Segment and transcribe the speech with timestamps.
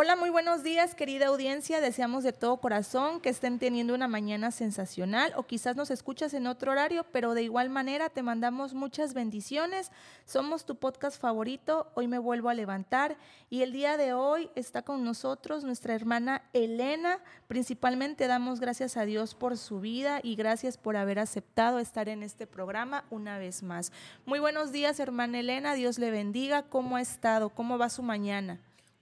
[0.00, 1.80] Hola, muy buenos días, querida audiencia.
[1.80, 6.46] Deseamos de todo corazón que estén teniendo una mañana sensacional o quizás nos escuchas en
[6.46, 9.90] otro horario, pero de igual manera te mandamos muchas bendiciones.
[10.24, 11.90] Somos tu podcast favorito.
[11.94, 13.16] Hoy me vuelvo a levantar
[13.50, 17.18] y el día de hoy está con nosotros nuestra hermana Elena.
[17.48, 22.22] Principalmente damos gracias a Dios por su vida y gracias por haber aceptado estar en
[22.22, 23.90] este programa una vez más.
[24.26, 25.74] Muy buenos días, hermana Elena.
[25.74, 26.62] Dios le bendiga.
[26.62, 27.48] ¿Cómo ha estado?
[27.48, 28.60] ¿Cómo va su mañana?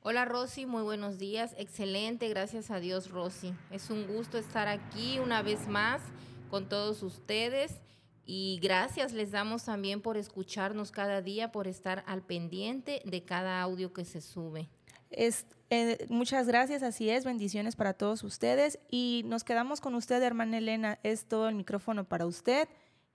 [0.08, 1.52] Hola Rosy, muy buenos días.
[1.58, 3.52] Excelente, gracias a Dios Rosy.
[3.72, 6.00] Es un gusto estar aquí una vez más
[6.48, 7.80] con todos ustedes
[8.24, 13.60] y gracias les damos también por escucharnos cada día, por estar al pendiente de cada
[13.60, 14.68] audio que se sube.
[15.10, 20.22] Es, eh, muchas gracias, así es, bendiciones para todos ustedes y nos quedamos con usted,
[20.22, 22.68] hermana Elena, es todo el micrófono para usted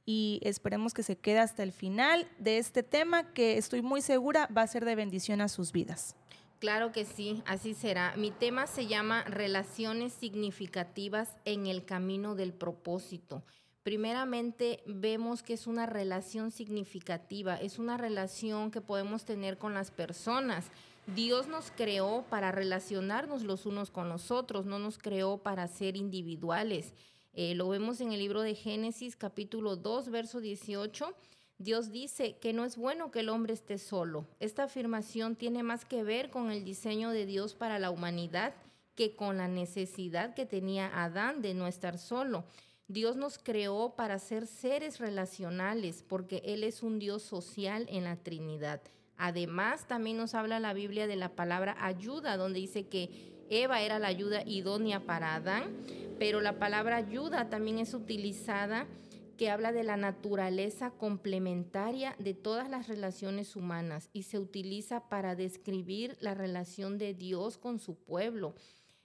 [0.06, 4.50] y esperemos que se quede hasta el final de este tema que estoy muy segura
[4.56, 6.18] va a ser de bendición a sus vidas.
[6.62, 8.14] Claro que sí, así será.
[8.18, 13.42] Mi tema se llama Relaciones significativas en el camino del propósito.
[13.82, 19.90] Primeramente, vemos que es una relación significativa, es una relación que podemos tener con las
[19.90, 20.70] personas.
[21.16, 25.98] Dios nos creó para relacionarnos los unos con los otros, no nos creó para ser
[25.98, 26.94] individuales.
[27.34, 31.16] Eh, lo vemos en el libro de Génesis capítulo 2, verso 18
[31.62, 34.26] Dios dice que no es bueno que el hombre esté solo.
[34.40, 38.54] Esta afirmación tiene más que ver con el diseño de Dios para la humanidad
[38.96, 42.46] que con la necesidad que tenía Adán de no estar solo.
[42.88, 48.16] Dios nos creó para ser seres relacionales porque Él es un Dios social en la
[48.16, 48.82] Trinidad.
[49.18, 54.00] Además, también nos habla la Biblia de la palabra ayuda, donde dice que Eva era
[54.00, 55.78] la ayuda idónea para Adán,
[56.18, 58.88] pero la palabra ayuda también es utilizada
[59.42, 65.34] que habla de la naturaleza complementaria de todas las relaciones humanas y se utiliza para
[65.34, 68.54] describir la relación de Dios con su pueblo.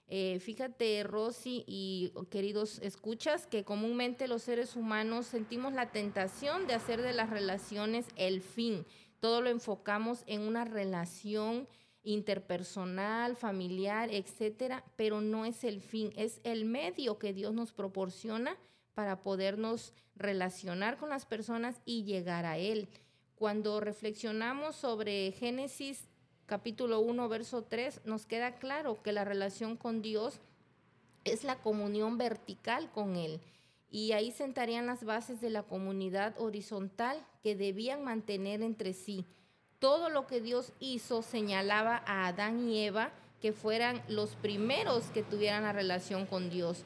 [0.05, 6.75] Eh, fíjate, Rosy y queridos escuchas, que comúnmente los seres humanos sentimos la tentación de
[6.75, 8.85] hacer de las relaciones el fin.
[9.19, 11.67] Todo lo enfocamos en una relación
[12.03, 18.55] interpersonal, familiar, etcétera, pero no es el fin, es el medio que Dios nos proporciona
[18.97, 22.87] para podernos relacionar con las personas y llegar a Él.
[23.35, 26.07] Cuando reflexionamos sobre Génesis
[26.47, 30.39] capítulo 1, verso 3, nos queda claro que la relación con Dios
[31.25, 33.39] es la comunión vertical con Él.
[33.91, 39.25] Y ahí sentarían las bases de la comunidad horizontal que debían mantener entre sí.
[39.77, 43.11] Todo lo que Dios hizo señalaba a Adán y Eva
[43.43, 46.83] que fueran los primeros que tuvieran la relación con Dios.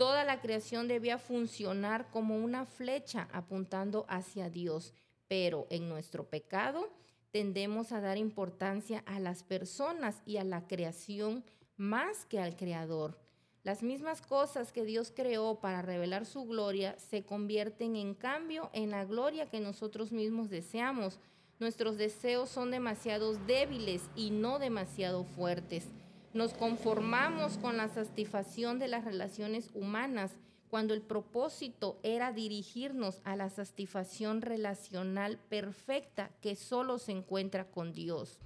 [0.00, 4.94] Toda la creación debía funcionar como una flecha apuntando hacia Dios,
[5.28, 6.88] pero en nuestro pecado
[7.32, 11.44] tendemos a dar importancia a las personas y a la creación
[11.76, 13.18] más que al Creador.
[13.62, 18.90] Las mismas cosas que Dios creó para revelar su gloria se convierten en cambio en
[18.90, 21.18] la gloria que nosotros mismos deseamos.
[21.58, 25.84] Nuestros deseos son demasiado débiles y no demasiado fuertes.
[26.32, 30.30] Nos conformamos con la satisfacción de las relaciones humanas
[30.68, 37.92] cuando el propósito era dirigirnos a la satisfacción relacional perfecta que solo se encuentra con
[37.92, 38.38] Dios.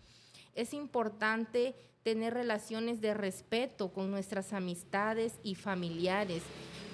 [0.54, 6.42] Es importante tener relaciones de respeto con nuestras amistades y familiares,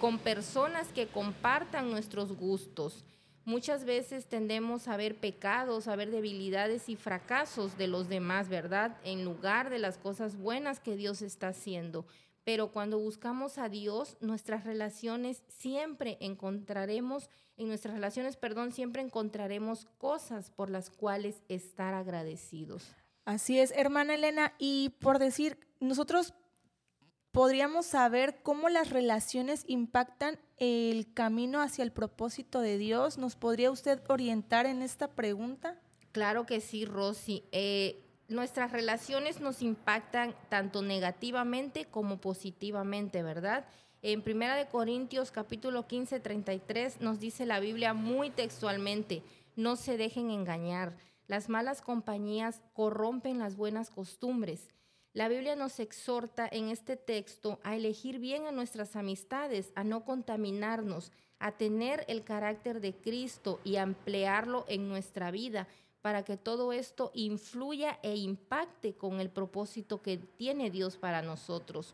[0.00, 3.04] con personas que compartan nuestros gustos,
[3.44, 8.96] Muchas veces tendemos a ver pecados, a ver debilidades y fracasos de los demás, ¿verdad?
[9.04, 12.04] En lugar de las cosas buenas que Dios está haciendo.
[12.44, 19.86] Pero cuando buscamos a Dios, nuestras relaciones siempre encontraremos, en nuestras relaciones, perdón, siempre encontraremos
[19.98, 22.94] cosas por las cuales estar agradecidos.
[23.24, 26.34] Así es, hermana Elena, y por decir, nosotros
[27.32, 33.18] podríamos saber cómo las relaciones impactan el camino hacia el propósito de Dios.
[33.18, 35.80] ¿Nos podría usted orientar en esta pregunta?
[36.12, 37.44] Claro que sí, Rosy.
[37.52, 43.66] Eh, nuestras relaciones nos impactan tanto negativamente como positivamente, ¿verdad?
[44.02, 49.22] En Primera de Corintios capítulo 15, 33 nos dice la Biblia muy textualmente,
[49.56, 54.68] no se dejen engañar, las malas compañías corrompen las buenas costumbres.
[55.12, 60.04] La Biblia nos exhorta en este texto a elegir bien a nuestras amistades, a no
[60.04, 61.10] contaminarnos,
[61.40, 65.66] a tener el carácter de Cristo y a emplearlo en nuestra vida
[66.00, 71.92] para que todo esto influya e impacte con el propósito que tiene Dios para nosotros.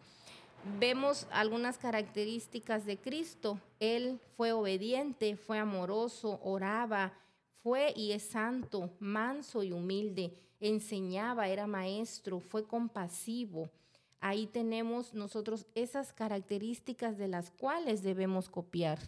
[0.79, 3.59] Vemos algunas características de Cristo.
[3.81, 7.15] Él fue obediente, fue amoroso, oraba,
[7.63, 13.71] fue y es santo, manso y humilde enseñaba, era maestro, fue compasivo.
[14.21, 18.99] Ahí tenemos nosotros esas características de las cuales debemos copiar.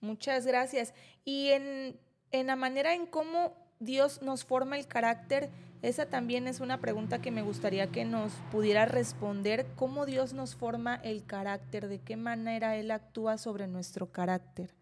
[0.00, 0.92] Muchas gracias.
[1.24, 1.98] Y en,
[2.32, 5.50] en la manera en cómo Dios nos forma el carácter,
[5.82, 9.66] esa también es una pregunta que me gustaría que nos pudiera responder.
[9.76, 11.88] ¿Cómo Dios nos forma el carácter?
[11.88, 14.74] ¿De qué manera Él actúa sobre nuestro carácter?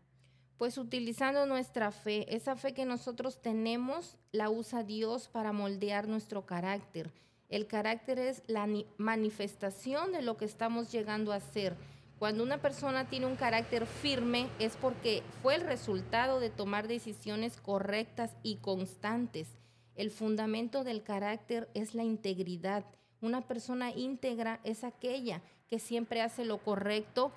[0.58, 6.46] Pues utilizando nuestra fe, esa fe que nosotros tenemos, la usa Dios para moldear nuestro
[6.46, 7.10] carácter.
[7.48, 11.76] El carácter es la manifestación de lo que estamos llegando a ser.
[12.18, 17.56] Cuando una persona tiene un carácter firme es porque fue el resultado de tomar decisiones
[17.56, 19.48] correctas y constantes.
[19.96, 22.84] El fundamento del carácter es la integridad.
[23.20, 27.32] Una persona íntegra es aquella que siempre hace lo correcto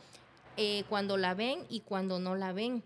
[0.55, 2.83] eh, cuando la ven y cuando no la ven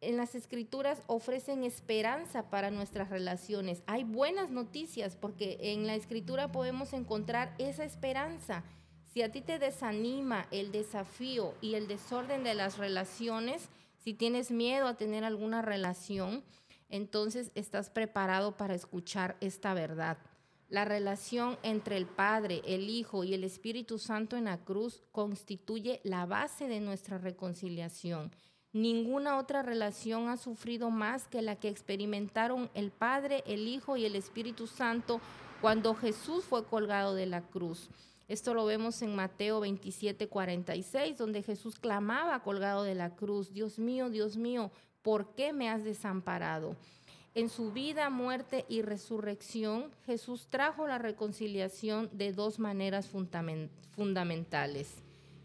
[0.00, 3.82] en las escrituras ofrecen esperanza para nuestras relaciones.
[3.86, 8.64] Hay buenas noticias porque en la escritura podemos encontrar esa esperanza.
[9.12, 13.68] Si a ti te desanima el desafío y el desorden de las relaciones,
[13.98, 16.44] si tienes miedo a tener alguna relación,
[16.88, 20.16] entonces estás preparado para escuchar esta verdad.
[20.68, 26.00] La relación entre el Padre, el Hijo y el Espíritu Santo en la cruz constituye
[26.04, 28.30] la base de nuestra reconciliación.
[28.72, 34.04] Ninguna otra relación ha sufrido más que la que experimentaron el Padre, el Hijo y
[34.04, 35.20] el Espíritu Santo
[35.60, 37.90] cuando Jesús fue colgado de la cruz.
[38.28, 43.80] Esto lo vemos en Mateo 27, 46, donde Jesús clamaba colgado de la cruz, Dios
[43.80, 44.70] mío, Dios mío,
[45.02, 46.76] ¿por qué me has desamparado?
[47.34, 54.94] En su vida, muerte y resurrección, Jesús trajo la reconciliación de dos maneras fundamentales.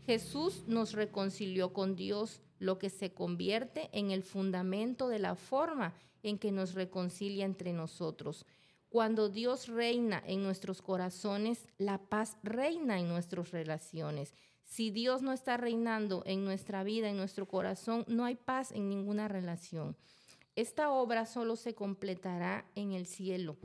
[0.05, 5.93] Jesús nos reconcilió con Dios lo que se convierte en el fundamento de la forma
[6.23, 8.45] en que nos reconcilia entre nosotros.
[8.89, 14.33] Cuando Dios reina en nuestros corazones, la paz reina en nuestras relaciones.
[14.63, 18.89] Si Dios no está reinando en nuestra vida, en nuestro corazón, no hay paz en
[18.89, 19.95] ninguna relación.
[20.55, 23.57] Esta obra solo se completará en el cielo,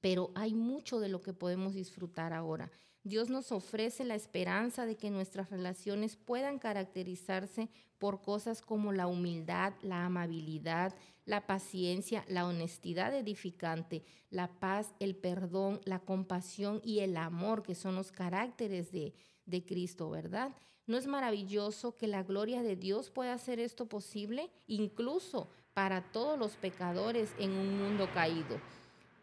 [0.00, 2.70] pero hay mucho de lo que podemos disfrutar ahora.
[3.02, 9.06] Dios nos ofrece la esperanza de que nuestras relaciones puedan caracterizarse por cosas como la
[9.06, 10.94] humildad, la amabilidad,
[11.24, 17.74] la paciencia, la honestidad edificante, la paz, el perdón, la compasión y el amor, que
[17.74, 19.14] son los caracteres de,
[19.46, 20.54] de Cristo, ¿verdad?
[20.86, 26.38] ¿No es maravilloso que la gloria de Dios pueda hacer esto posible, incluso para todos
[26.38, 28.60] los pecadores en un mundo caído?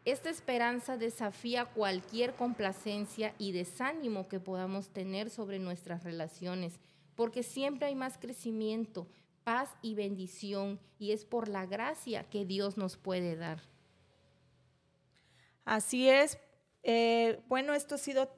[0.08, 6.80] Esta esperanza desafía cualquier complacencia y desánimo que podamos tener sobre nuestras relaciones,
[7.14, 9.06] porque siempre hay más crecimiento,
[9.44, 13.60] paz y bendición, y es por la gracia que Dios nos puede dar.
[15.66, 16.40] Así es.
[16.84, 18.30] Eh, bueno, esto ha sido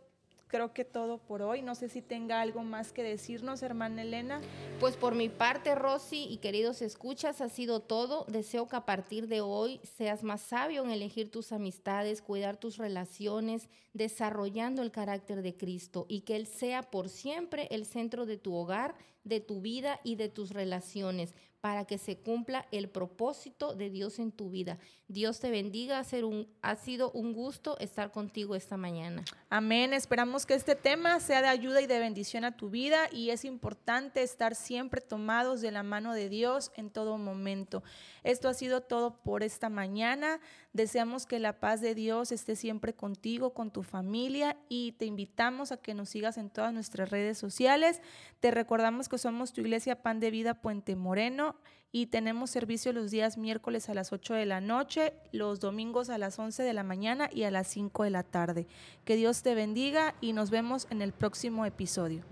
[0.49, 1.61] creo que todo por hoy.
[1.61, 4.41] No sé si tenga algo más que decirnos, hermana Elena.
[4.79, 8.25] Pues por mi parte, Rosy y queridos escuchas, ha sido todo.
[8.27, 12.77] Deseo que a partir de hoy seas más sabio en elegir tus amistades, cuidar tus
[12.77, 18.37] relaciones, desarrollando el carácter de Cristo y que Él sea por siempre el centro de
[18.37, 23.75] tu hogar, de tu vida y de tus relaciones para que se cumpla el propósito
[23.75, 24.77] de Dios en tu vida.
[25.09, 29.25] Dios te bendiga, ha sido un gusto estar contigo esta mañana.
[29.49, 33.31] Amén, esperamos que este tema sea de ayuda y de bendición a tu vida y
[33.31, 37.83] es importante estar siempre tomados de la mano de Dios en todo momento.
[38.23, 40.39] Esto ha sido todo por esta mañana.
[40.71, 45.71] Deseamos que la paz de Dios esté siempre contigo, con tu familia y te invitamos
[45.71, 48.01] a que nos sigas en todas nuestras redes sociales.
[48.39, 51.55] Te recordamos que somos tu iglesia Pan de Vida Puente Moreno
[51.91, 56.17] y tenemos servicio los días miércoles a las 8 de la noche, los domingos a
[56.17, 58.67] las 11 de la mañana y a las 5 de la tarde.
[59.05, 62.23] Que Dios te bendiga y nos vemos en el próximo episodio.